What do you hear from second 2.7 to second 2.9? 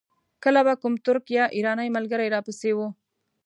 و.